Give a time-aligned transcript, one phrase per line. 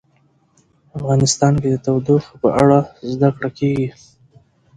[0.89, 2.79] په افغانستان کې د تودوخه په اړه
[3.11, 3.89] زده کړه کېږي.